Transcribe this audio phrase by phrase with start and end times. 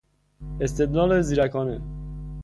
[0.61, 1.81] استدلال زیرکانه